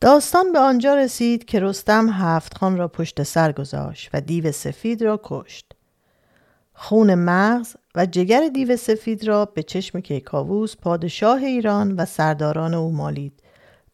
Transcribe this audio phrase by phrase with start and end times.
[0.00, 5.02] داستان به آنجا رسید که رستم هفت خان را پشت سر گذاشت و دیو سفید
[5.02, 5.72] را کشت.
[6.74, 12.92] خون مغز و جگر دیو سفید را به چشم کیکاووس پادشاه ایران و سرداران او
[12.92, 13.42] مالید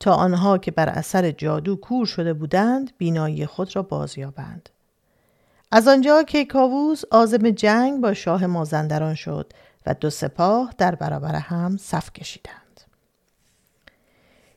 [0.00, 4.68] تا آنها که بر اثر جادو کور شده بودند بینایی خود را بازیابند.
[5.72, 9.52] از آنجا کیکاووس آزم جنگ با شاه مازندران شد
[9.86, 12.65] و دو سپاه در برابر هم صف کشیدند.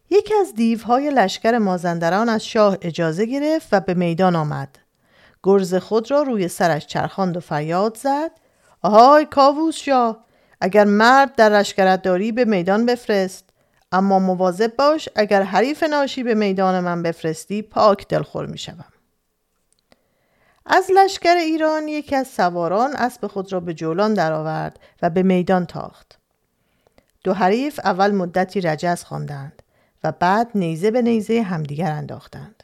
[0.10, 4.80] یکی از دیوهای لشکر مازندران از شاه اجازه گرفت و به میدان آمد.
[5.44, 8.32] گرز خود را روی سرش چرخاند و فریاد زد
[8.82, 10.26] آهای کاووس شاه
[10.62, 13.50] اگر مرد در لشکرت داری به میدان بفرست
[13.92, 18.86] اما مواظب باش اگر حریف ناشی به میدان من بفرستی پاک دلخور می شوم.
[20.66, 25.66] از لشکر ایران یکی از سواران اسب خود را به جولان درآورد و به میدان
[25.66, 26.20] تاخت.
[27.24, 29.59] دو حریف اول مدتی رجز خواندند
[30.04, 32.64] و بعد نیزه به نیزه همدیگر انداختند.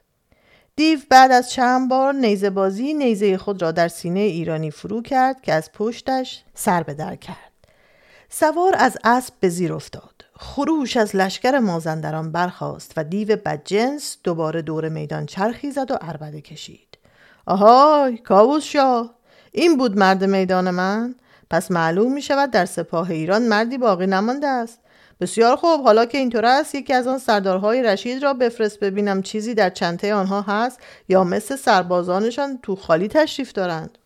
[0.75, 5.41] دیو بعد از چند بار نیزه بازی نیزه خود را در سینه ایرانی فرو کرد
[5.41, 7.51] که از پشتش سر به در کرد.
[8.29, 10.25] سوار از اسب به زیر افتاد.
[10.37, 16.41] خروش از لشکر مازندران برخاست و دیو بدجنس دوباره دور میدان چرخی زد و عربده
[16.41, 16.97] کشید.
[17.45, 19.15] آهای کاووس شاه
[19.51, 21.15] این بود مرد میدان من
[21.49, 24.79] پس معلوم می شود در سپاه ایران مردی باقی نمانده است
[25.21, 25.83] بسیار خوب.
[25.83, 30.13] حالا که اینطور است یکی از آن سردارهای رشید را بفرست ببینم چیزی در چنته
[30.13, 33.97] آنها هست یا مثل سربازانشان تو خالی تشریف دارند.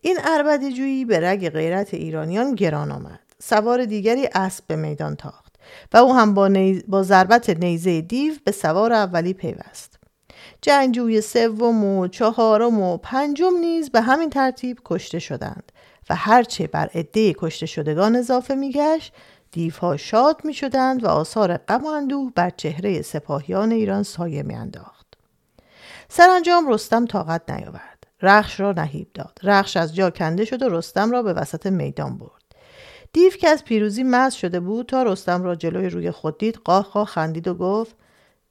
[0.00, 3.20] این عربدی جویی به رگ غیرت ایرانیان گران آمد.
[3.42, 5.56] سوار دیگری اسب به میدان تاخت
[5.92, 6.50] و او هم با,
[6.88, 9.98] با ضربت نیزه دیو به سوار اولی پیوست.
[10.62, 15.72] جنگجوی سوم و چهارم و پنجم نیز به همین ترتیب کشته شدند
[16.10, 19.12] و هرچه بر عده کشته شدگان اضافه میگشت
[19.52, 25.06] دیوها شاد می شدند و آثار غم و بر چهره سپاهیان ایران سایه می انداخت.
[26.08, 28.06] سرانجام رستم طاقت نیاورد.
[28.22, 29.38] رخش را نهیب داد.
[29.42, 32.40] رخش از جا کنده شد و رستم را به وسط میدان برد.
[33.12, 36.84] دیو که از پیروزی مز شده بود تا رستم را جلوی روی خود دید قاه
[36.84, 37.96] قاه خندید و گفت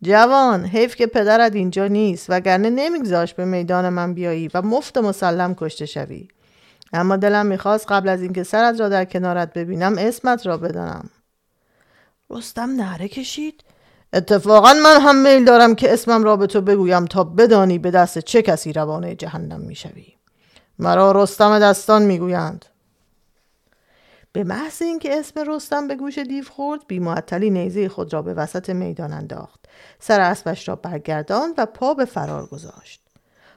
[0.01, 5.55] جوان حیف که پدرت اینجا نیست وگرنه نمیگذاشت به میدان من بیایی و مفت مسلم
[5.55, 6.27] کشته شوی
[6.94, 11.09] اما دلم می‌خواست قبل از اینکه سرت را در کنارت ببینم اسمت را بدانم.
[12.29, 13.63] رستم نهره کشید.
[14.13, 18.19] اتفاقا من هم میل دارم که اسمم را به تو بگویم تا بدانی به دست
[18.19, 20.13] چه کسی روانه جهنم می‌شوی.
[20.79, 22.66] مرا رستم دستان می‌گویند.
[24.31, 28.69] به محض اینکه اسم رستم به گوش دیو خورد بیمعطلی نیزه خود را به وسط
[28.69, 29.66] میدان انداخت.
[30.00, 33.08] سر اسبش را برگرداند و پا به فرار گذاشت.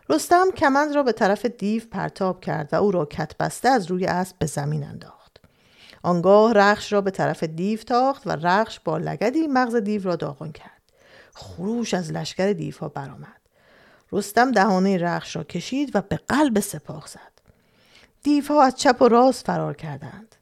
[0.09, 4.07] رستم کمند را به طرف دیو پرتاب کرد و او را کت بسته از روی
[4.07, 5.41] اسب به زمین انداخت.
[6.03, 10.53] آنگاه رخش را به طرف دیو تاخت و رخش با لگدی مغز دیو را داغان
[10.53, 10.83] کرد.
[11.35, 13.41] خروش از لشکر دیوها برآمد.
[14.13, 17.33] رستم دهانه رخش را کشید و به قلب سپاه زد.
[18.23, 20.37] دیوها از چپ و راست فرار کردند.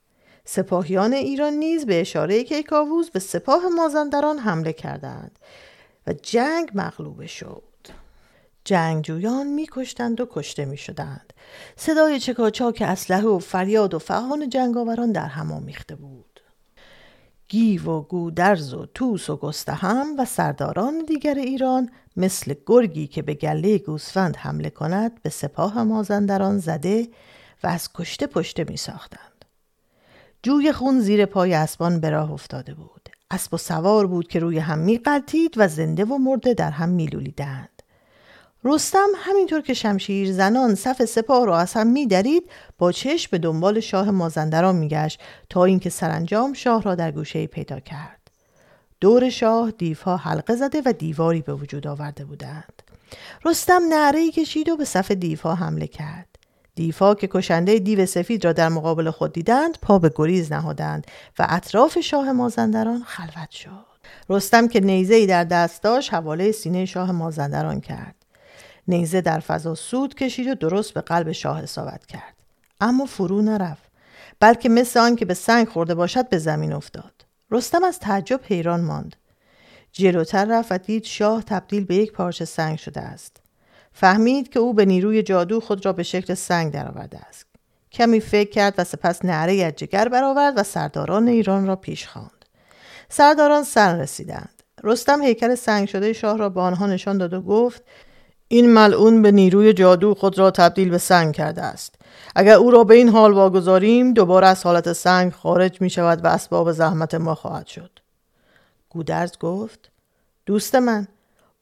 [0.44, 5.38] سپاهیان ایران نیز به اشاره کیکاووس به سپاه مازندران حمله کردند
[6.06, 7.69] و جنگ مغلوبه شد.
[8.70, 11.32] جنگجویان میکشتند و کشته می‌شدند
[11.76, 16.40] صدای چکاچاک اسلحه و فریاد و فغان جنگاوران در هم آمیخته بود
[17.48, 23.34] گیو و گودرز و توس و گستهم و سرداران دیگر ایران مثل گرگی که به
[23.34, 27.08] گله گوسفند حمله کند به سپاه مازندران زده
[27.62, 29.44] و از کشته پشته می ساختند.
[30.42, 33.08] جوی خون زیر پای اسبان به راه افتاده بود.
[33.30, 35.00] اسب و سوار بود که روی هم می
[35.56, 37.79] و زنده و مرده در هم می لولیدند.
[38.64, 43.80] رستم همینطور که شمشیر زنان صف سپاه را از هم میدرید با چشم به دنبال
[43.80, 48.30] شاه مازندران میگشت تا اینکه سرانجام شاه را در گوشه پیدا کرد.
[49.00, 52.82] دور شاه دیوها حلقه زده و دیواری به وجود آورده بودند.
[53.44, 56.26] رستم نعره کشید و به صف دیوها حمله کرد.
[56.74, 61.06] دیوها که کشنده دیو سفید را در مقابل خود دیدند پا به گریز نهادند
[61.38, 63.86] و اطراف شاه مازندران خلوت شد.
[64.28, 68.19] رستم که نیزه در دست داشت حواله سینه شاه مازندران کرد.
[68.90, 72.34] نیزه در فضا سود کشید و درست به قلب شاه اصابت کرد.
[72.80, 73.90] اما فرو نرفت.
[74.40, 77.12] بلکه مثل آن که به سنگ خورده باشد به زمین افتاد.
[77.50, 79.16] رستم از تعجب حیران ماند.
[79.92, 83.36] جلوتر رفت و دید شاه تبدیل به یک پارچه سنگ شده است.
[83.92, 87.46] فهمید که او به نیروی جادو خود را به شکل سنگ درآورده است.
[87.92, 92.44] کمی فکر کرد و سپس نعره از جگر برآورد و سرداران ایران را پیش خواند.
[93.08, 94.62] سرداران سر رسیدند.
[94.82, 97.82] رستم هیکل سنگ شده شاه را به آنها نشان داد و گفت
[98.52, 101.94] این ملعون به نیروی جادو خود را تبدیل به سنگ کرده است.
[102.36, 106.28] اگر او را به این حال واگذاریم دوباره از حالت سنگ خارج می شود و
[106.28, 107.90] اسباب زحمت ما خواهد شد.
[108.88, 109.90] گودرز گفت
[110.46, 111.08] دوست من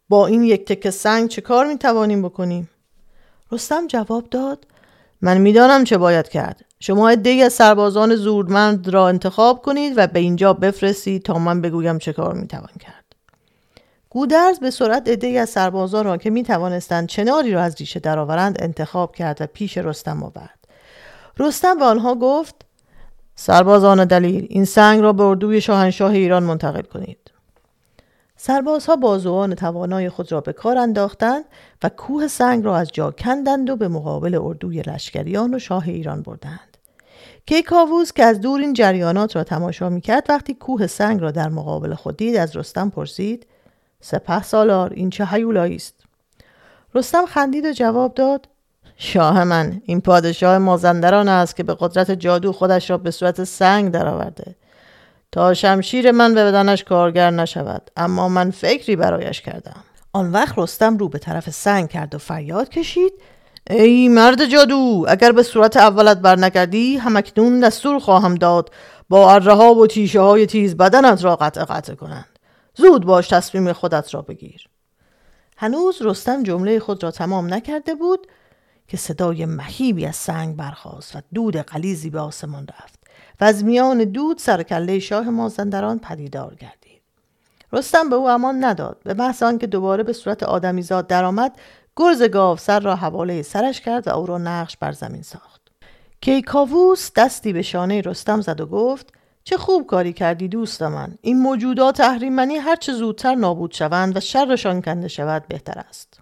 [0.08, 2.70] با این یک تکه سنگ چه کار می توانیم بکنیم؟
[3.52, 4.66] رستم جواب داد
[5.20, 6.64] من می‌دانم چه باید کرد.
[6.80, 11.98] شما عدهای از سربازان زورمند را انتخاب کنید و به اینجا بفرستید تا من بگویم
[11.98, 12.97] چه کار می‌توان کرد.
[14.10, 19.14] گودرز به سرعت عدهای از سربازان را که می‌توانستند چناری را از ریشه درآورند انتخاب
[19.14, 20.58] کرد و پیش رستم آورد
[21.38, 22.54] رستم به آنها گفت
[23.34, 27.18] سربازان دلیر این سنگ را به اردوی شاهنشاه ایران منتقل کنید
[28.36, 31.44] سربازها بازوان توانای خود را به کار انداختند
[31.82, 36.22] و کوه سنگ را از جا کندند و به مقابل اردوی لشکریان و شاه ایران
[36.22, 36.76] بردند.
[37.46, 41.94] کیکاووس که از دور این جریانات را تماشا می‌کرد وقتی کوه سنگ را در مقابل
[41.94, 43.46] خود دید از رستم پرسید
[44.00, 45.94] سپه سالار این چه حیولایی است؟
[46.94, 48.48] رستم خندید و جواب داد
[48.96, 53.92] شاه من این پادشاه مازندران است که به قدرت جادو خودش را به صورت سنگ
[53.92, 54.54] درآورده.
[55.32, 59.84] تا شمشیر من به بدنش کارگر نشود اما من فکری برایش کردم.
[60.12, 63.12] آن وقت رستم رو به طرف سنگ کرد و فریاد کشید
[63.70, 68.70] ای مرد جادو اگر به صورت اولت بر نکردی همکنون دستور خواهم داد
[69.08, 72.37] با اره و تیشه های تیز بدنت را قطع قطع کنند.
[72.78, 74.68] زود باش تصمیم خودت را بگیر.
[75.56, 78.26] هنوز رستم جمله خود را تمام نکرده بود
[78.88, 82.98] که صدای مهیبی از سنگ برخاست و دود قلیزی به آسمان رفت
[83.40, 87.02] و از میان دود سرکله شاه مازندران پدیدار گردید.
[87.72, 89.00] رستم به او امان نداد.
[89.04, 91.58] به محض آنکه دوباره به صورت آدمیزاد درآمد
[91.96, 95.60] گرز گاو سر را حواله سرش کرد و او را نقش بر زمین ساخت.
[96.20, 99.17] کیکاووس دستی به شانه رستم زد و گفت
[99.48, 101.18] چه خوب کاری کردی دوست من.
[101.20, 106.20] این موجودات اهریمنی هر چه زودتر نابود شوند و شرشان کنده شود بهتر است.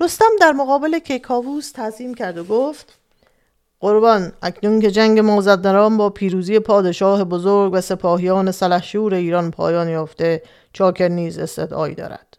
[0.00, 2.98] رستم در مقابل کیکاووس تعظیم کرد و گفت
[3.80, 10.42] قربان اکنون که جنگ مازندران با پیروزی پادشاه بزرگ و سپاهیان سلحشور ایران پایان یافته
[10.72, 12.38] چاکر نیز استدعایی دارد.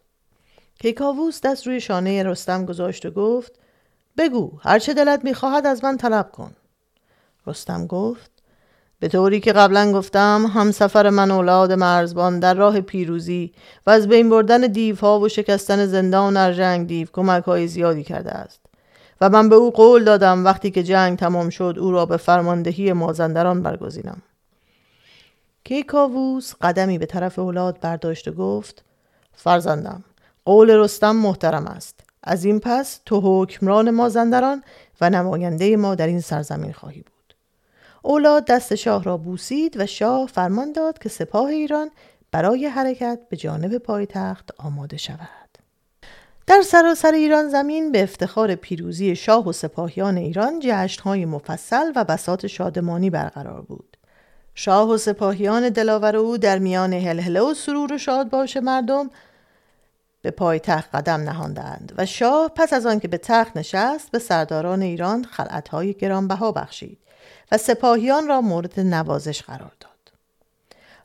[0.80, 3.52] کیکاووس دست روی شانه رستم گذاشت و گفت
[4.18, 6.52] بگو هرچه دلت می‌خواهد از من طلب کن.
[7.46, 8.39] رستم گفت
[9.00, 13.52] به طوری که قبلا گفتم همسفر من اولاد مرزبان در راه پیروزی
[13.86, 18.60] و از بین بردن دیوها و شکستن زندان ارژنگ دیو کمک های زیادی کرده است.
[19.20, 22.92] و من به او قول دادم وقتی که جنگ تمام شد او را به فرماندهی
[22.92, 24.22] مازندران برگزینم.
[25.64, 28.84] کیکاووس قدمی به طرف اولاد برداشت و گفت
[29.32, 30.04] فرزندم
[30.44, 32.00] قول رستم محترم است.
[32.22, 34.62] از این پس تو حکمران مازندران
[35.00, 37.19] و نماینده ما در این سرزمین خواهی بود.
[38.02, 41.90] اولاد دست شاه را بوسید و شاه فرمان داد که سپاه ایران
[42.32, 45.50] برای حرکت به جانب پایتخت آماده شود
[46.46, 52.46] در سراسر ایران زمین به افتخار پیروزی شاه و سپاهیان ایران جشنهای مفصل و بسات
[52.46, 53.96] شادمانی برقرار بود.
[54.54, 59.10] شاه و سپاهیان دلاور او در میان هلهله و سرور و شاد باش مردم
[60.22, 64.82] به پای تخت قدم نهاندند و شاه پس از آنکه به تخت نشست به سرداران
[64.82, 66.98] ایران خلعتهای گرانبها بخشید
[67.52, 69.90] و سپاهیان را مورد نوازش قرار داد.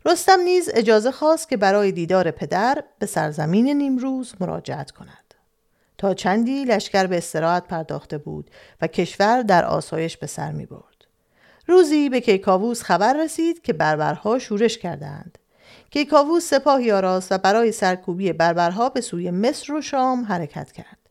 [0.05, 5.33] رستم نیز اجازه خواست که برای دیدار پدر به سرزمین نیمروز مراجعت کند.
[5.97, 8.51] تا چندی لشکر به استراحت پرداخته بود
[8.81, 11.05] و کشور در آسایش به سر می برد.
[11.67, 15.37] روزی به کیکاووس خبر رسید که بربرها شورش کردند.
[15.91, 21.04] کیکاووس سپاهی آراست و برای سرکوبی بربرها به سوی مصر و شام حرکت کرد.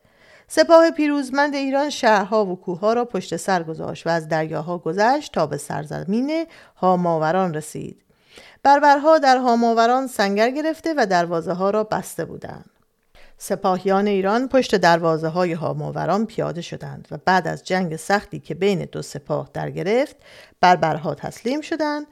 [0.48, 5.46] سپاه پیروزمند ایران شهرها و کوهها را پشت سر گذاشت و از دریاها گذشت تا
[5.46, 6.46] به سرزمین
[6.76, 8.02] هاماوران رسید.
[8.62, 12.70] بربرها در هاماوران سنگر گرفته و دروازه ها را بسته بودند.
[13.38, 18.84] سپاهیان ایران پشت دروازه های هاماوران پیاده شدند و بعد از جنگ سختی که بین
[18.92, 20.16] دو سپاه در گرفت
[20.60, 22.06] بربرها تسلیم شدند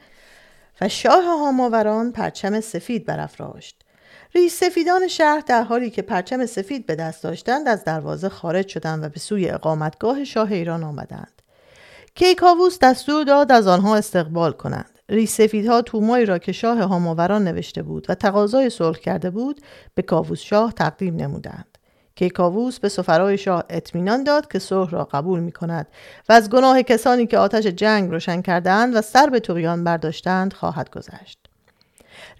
[0.80, 3.82] و شاه هاماوران پرچم سفید برافراشت
[4.34, 9.04] ریش سفیدان شهر در حالی که پرچم سفید به دست داشتند از دروازه خارج شدند
[9.04, 11.42] و به سوی اقامتگاه شاه ایران آمدند.
[12.14, 14.98] کیکاووس دستور داد از آنها استقبال کنند.
[15.08, 19.60] ریسفیدها تومایی را که شاه هاماوران نوشته بود و تقاضای صلح کرده بود
[19.94, 21.78] به کاووس شاه تقدیم نمودند.
[22.16, 25.86] که کاووس به سفرای شاه اطمینان داد که صلح را قبول می کند
[26.28, 30.90] و از گناه کسانی که آتش جنگ روشن کردند و سر به تویان برداشتند خواهد
[30.90, 31.41] گذشت.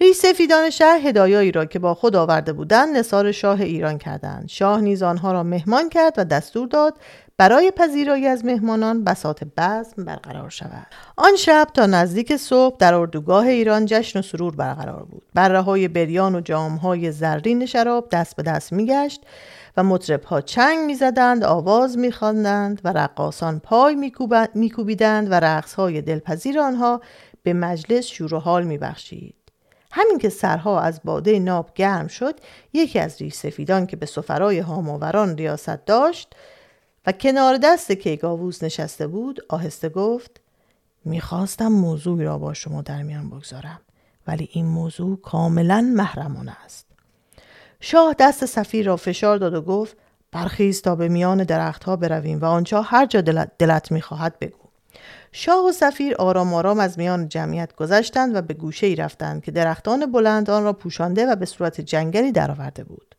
[0.01, 4.49] ریسفیدان شهر هدایایی را که با خود آورده بودند نصار شاه ایران کردند.
[4.49, 6.99] شاه نیز آنها را مهمان کرد و دستور داد
[7.37, 10.87] برای پذیرایی از مهمانان بسات بزم برقرار شود.
[11.17, 15.23] آن شب تا نزدیک صبح در اردوگاه ایران جشن و سرور برقرار بود.
[15.35, 19.25] بره های بریان و جامهای زرین شراب دست به دست میگشت
[19.77, 24.13] و مطربها چنگ می‌زدند آواز میخواندند و رقاسان پای
[24.55, 27.01] میکوبیدند و رقصهای دلپذیر آنها
[27.43, 29.42] به مجلس شور و حال میبخشید.
[29.95, 32.35] همین که سرها از باده ناب گرم شد
[32.73, 36.35] یکی از ریش سفیدان که به سفرای هاماوران ریاست داشت
[37.07, 40.41] و کنار دست کیکاووس نشسته بود آهسته گفت
[41.05, 43.81] می‌خواستم موضوعی را با شما در میان بگذارم
[44.27, 46.87] ولی این موضوع کاملا محرمانه است.
[47.81, 49.97] شاه دست سفیر را فشار داد و گفت
[50.33, 54.62] برخیز تا به میان درختها برویم و آنجا هر جا دلت, دلت می‌خواهد بگو.
[55.33, 59.51] شاه و سفیر آرام آرام از میان جمعیت گذشتند و به گوشه ای رفتند که
[59.51, 63.15] درختان بلند آن را پوشانده و به صورت جنگلی درآورده بود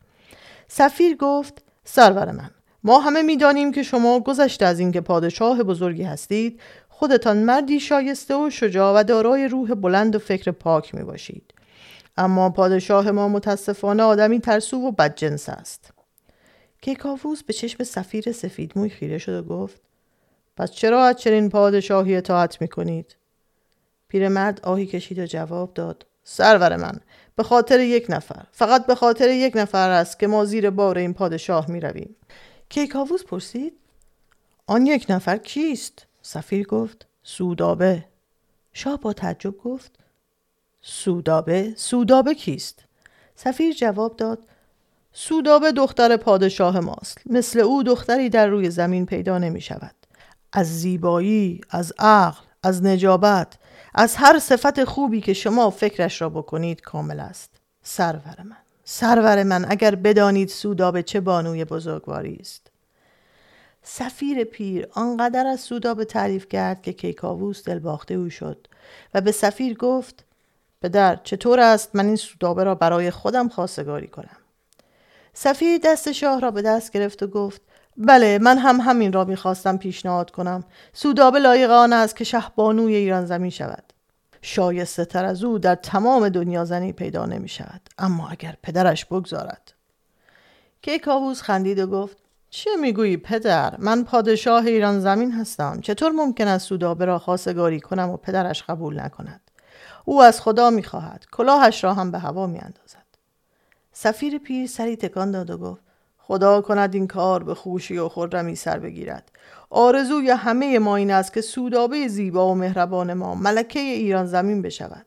[0.68, 2.50] سفیر گفت سرور من
[2.84, 8.50] ما همه می‌دانیم که شما گذشته از اینکه پادشاه بزرگی هستید خودتان مردی شایسته و
[8.50, 11.54] شجاع و دارای روح بلند و فکر پاک می باشید.
[12.16, 15.90] اما پادشاه ما متاسفانه آدمی ترسو و بدجنس است.
[16.80, 19.80] کیکاووس به چشم سفیر سفید موی خیره شد و گفت
[20.56, 23.16] پس چرا از چنین پادشاهی اطاعت می کنید؟
[24.08, 27.00] پیرمرد آهی کشید و جواب داد سرور من
[27.36, 31.14] به خاطر یک نفر فقط به خاطر یک نفر است که ما زیر بار این
[31.14, 32.16] پادشاه می رویم
[32.68, 33.72] کیکاووس پرسید
[34.66, 38.04] آن یک نفر کیست؟ سفیر گفت سودابه
[38.72, 39.92] شاه با تعجب گفت
[40.82, 42.84] سودابه؟ سودابه کیست؟
[43.36, 44.38] سفیر جواب داد
[45.12, 49.94] سودابه دختر پادشاه ماست مثل او دختری در روی زمین پیدا نمی شود
[50.56, 53.58] از زیبایی، از عقل، از نجابت،
[53.94, 57.50] از هر صفت خوبی که شما فکرش را بکنید کامل است.
[57.82, 62.70] سرور من، سرور من اگر بدانید سودابه چه بانوی بزرگواری است.
[63.82, 68.66] سفیر پیر آنقدر از سودابه تعریف کرد که کیکاووس دلباخته او شد
[69.14, 70.24] و به سفیر گفت
[70.82, 74.36] پدر چطور است من این سودابه را برای خودم خواستگاری کنم
[75.34, 77.62] سفیر دست شاه را به دست گرفت و گفت
[77.96, 80.64] بله من هم همین را می‌خواستم پیشنهاد کنم.
[80.92, 83.92] سودابه لایق آن است که شهبانوی ایران زمین شود.
[84.42, 89.74] شایسته تر از او در تمام دنیا زنی پیدا نمی شود اما اگر پدرش بگذارد.
[90.82, 92.16] کیکاووس خندید و گفت
[92.50, 95.80] چه می‌گویی پدر؟ من پادشاه ایران زمین هستم.
[95.80, 99.40] چطور ممکن است سودابه را خواستگاری کنم و پدرش قبول نکند؟
[100.04, 101.26] او از خدا می‌خواهد.
[101.32, 103.04] کلاهش را هم به هوا میاندازد.
[103.92, 105.82] سفیر پیر سری تکان داد و گفت
[106.26, 109.30] خدا کند این کار به خوشی و خرمی سر بگیرد.
[109.70, 115.06] آرزوی همه ما این است که سودابه زیبا و مهربان ما ملکه ایران زمین بشود.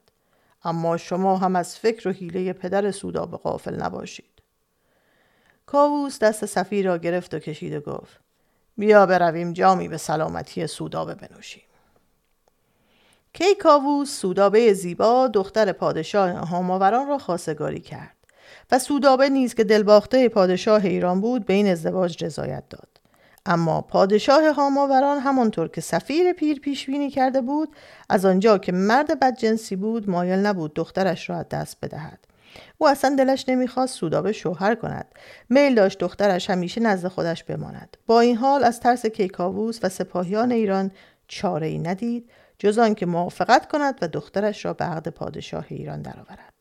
[0.64, 4.42] اما شما هم از فکر و حیله پدر سودابه غافل نباشید.
[5.66, 8.20] کاووس دست سفیر را گرفت و کشید و گفت
[8.78, 11.64] بیا برویم جامی به سلامتی سودابه بنوشیم.
[13.34, 18.17] کی کاووس سودابه زیبا دختر پادشاه هاماوران را خواستگاری کرد.
[18.72, 22.88] و سودابه نیز که دلباخته پادشاه ایران بود به این ازدواج رضایت داد.
[23.46, 27.76] اما پادشاه هاماوران همانطور که سفیر پیر پیش بینی کرده بود
[28.10, 32.20] از آنجا که مرد بدجنسی بود مایل نبود دخترش را از دست بدهد.
[32.78, 35.06] او اصلا دلش نمی‌خواست سودابه شوهر کند.
[35.50, 37.98] میل داشت دخترش همیشه نزد خودش بماند.
[38.08, 40.92] با این حال از ترس کیکاووس و سپاهیان ایران
[41.28, 46.57] چاره ای ندید جز آنکه موافقت کند و دخترش را به عقد پادشاه ایران درآورد.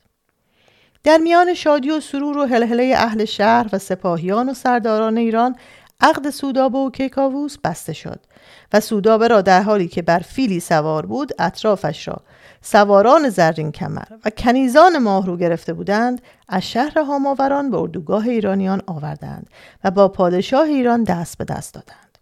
[1.07, 5.57] در میان شادی و سرور و هلهله اهل شهر و سپاهیان و سرداران ایران
[6.01, 8.21] عقد سودابه و کیکاووس بسته شد
[8.73, 12.17] و سودابه را در حالی که بر فیلی سوار بود اطرافش را
[12.63, 19.51] سواران زرین کمر و کنیزان ماهرو گرفته بودند از شهر هاماوران به اردوگاه ایرانیان آوردند
[19.85, 22.19] و با پادشاه ایران دست به دست دادند.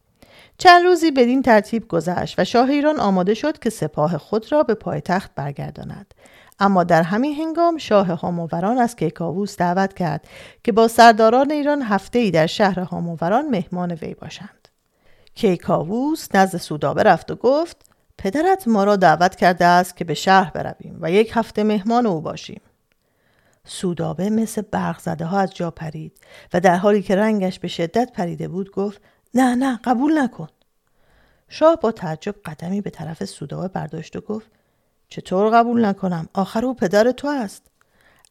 [0.59, 4.75] چند روزی بدین ترتیب گذشت و شاه ایران آماده شد که سپاه خود را به
[4.75, 6.15] پایتخت برگرداند.
[6.59, 10.29] اما در همین هنگام شاه هاماوران از کیکاووس دعوت کرد
[10.65, 14.69] که با سرداران ایران هفته ای در شهر هاماوران مهمان وی باشند.
[15.35, 17.77] کیکاووس نزد سودابه رفت و گفت
[18.19, 22.21] پدرت ما را دعوت کرده است که به شهر برویم و یک هفته مهمان او
[22.21, 22.61] باشیم.
[23.65, 26.13] سودابه مثل برق زده ها از جا پرید
[26.53, 29.01] و در حالی که رنگش به شدت پریده بود گفت
[29.35, 30.49] نه نه قبول نکن.
[31.49, 34.51] شاه با تعجب قدمی به طرف سودابه برداشت و گفت
[35.09, 37.63] چطور قبول نکنم؟ آخر او پدر تو است.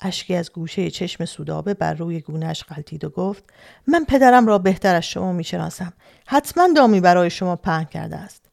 [0.01, 3.44] اشکی از گوشه چشم سودابه بر روی گونهش غلطید و گفت
[3.88, 5.94] من پدرم را بهتر از شما می‌شناسم.
[6.27, 8.46] حتما دامی برای شما پهن کرده است.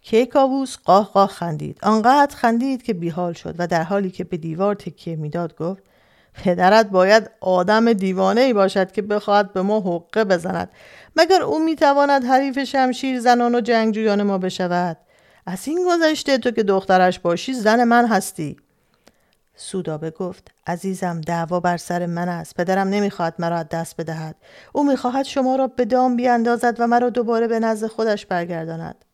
[0.00, 1.78] کیکاووس قاه قاه خندید.
[1.82, 5.82] آنقدر خندید که بیحال شد و در حالی که به دیوار تکیه می‌داد گفت
[6.34, 10.70] پدرت باید آدم دیوانه ای باشد که بخواهد به ما حقه بزند.
[11.16, 14.96] مگر او می‌تواند حریف شمشیر زنان و جنگجویان ما بشود؟
[15.46, 18.56] از این گذشته تو که دخترش باشی زن من هستی.
[19.56, 22.54] سودابه گفت عزیزم دعوا بر سر من است.
[22.54, 24.36] پدرم نمی‌خواهد مرا از دست بدهد.
[24.72, 29.04] او می‌خواهد شما را به دام بیاندازد و مرا دوباره به نزد خودش برگرداند.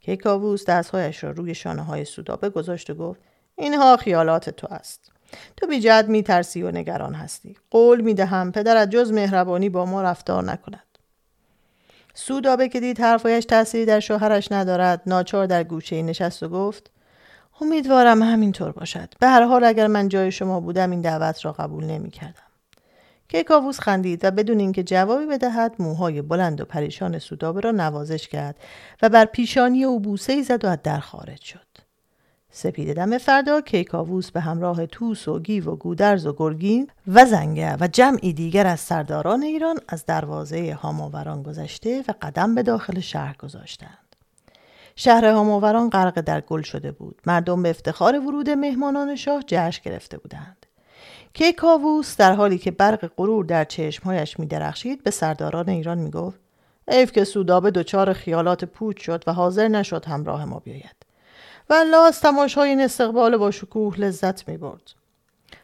[0.00, 3.20] کیکاووس دستهایش را روی شانه های سودابه گذاشت و گفت
[3.56, 5.10] اینها خیالات تو است.
[5.56, 7.56] تو بی جهت می ترسی و نگران هستی.
[7.70, 10.93] قول می دهم پدرت جز مهربانی با ما رفتار نکند.
[12.14, 16.90] سودابه که دید حرفایش تأثیری در شوهرش ندارد ناچار در گوشه نشست و گفت
[17.60, 21.84] امیدوارم همینطور باشد به هر حال اگر من جای شما بودم این دعوت را قبول
[21.84, 22.42] نمی کردم.
[23.28, 28.56] کیکاووس خندید و بدون اینکه جوابی بدهد موهای بلند و پریشان سودابه را نوازش کرد
[29.02, 31.73] و بر پیشانی او بوسه زد و از در خارج شد.
[32.56, 37.76] سپید دم فردا کیکاووس به همراه توس و گیو و گودرز و گرگین و زنگه
[37.80, 43.36] و جمعی دیگر از سرداران ایران از دروازه هاماوران گذشته و قدم به داخل شهر
[43.36, 44.16] گذاشتند.
[44.96, 47.22] شهر هاماوران غرق در گل شده بود.
[47.26, 50.66] مردم به افتخار ورود مهمانان شاه جشن گرفته بودند.
[51.32, 56.38] کیکاووس در حالی که برق غرور در چشمهایش می درخشید به سرداران ایران می گفت
[56.88, 61.03] ایف که سودابه دچار خیالات پوچ شد و حاضر نشد همراه ما بیاید.
[61.70, 64.94] و الله از تماشای این استقبال با شکوه لذت می برد.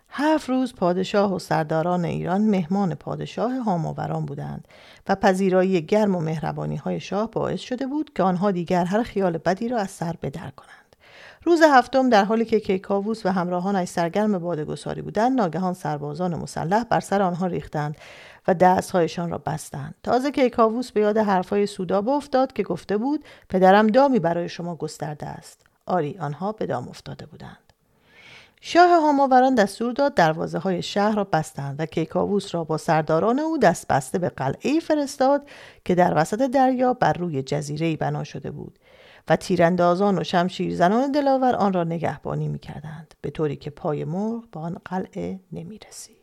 [0.09, 4.69] هفت روز پادشاه و سرداران ایران مهمان پادشاه هاماوران بودند
[5.09, 9.39] و پذیرایی گرم و مهربانی های شاه باعث شده بود که آنها دیگر هر خیال
[9.39, 10.97] بدی را از سر بدر کنند.
[11.45, 17.01] روز هفتم در حالی که کیکاووس و همراهانش سرگرم بادگساری بودند ناگهان سربازان مسلح بر
[17.01, 17.97] سر آنها ریختند
[18.49, 23.87] و دستهایشان را بستند تازه کیکاووس به یاد حرفهای سوداب افتاد که گفته بود پدرم
[23.87, 27.73] دامی برای شما گسترده است آری آنها به دام افتاده بودند
[28.61, 33.59] شاه هاماوران دستور داد دروازه های شهر را بستند و کیکاووس را با سرداران او
[33.59, 35.49] دست بسته به قلعه فرستاد
[35.85, 38.79] که در وسط دریا بر روی جزیره بنا شده بود
[39.29, 44.51] و تیراندازان و شمشیرزنان دلاور آن را نگهبانی می کردند به طوری که پای مرغ
[44.51, 46.20] به آن قلعه نمی رسید.